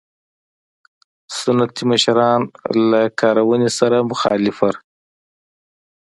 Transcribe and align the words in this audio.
سنتي 1.39 1.83
مشران 1.91 2.41
له 2.89 3.01
کارونې 3.21 3.69
سره 3.79 4.07
مخالف 4.11 4.57
وو. 4.63 4.71